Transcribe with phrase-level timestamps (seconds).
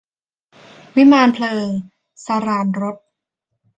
[0.95, 1.67] วิมานเพลิง-
[2.25, 2.97] สราญรส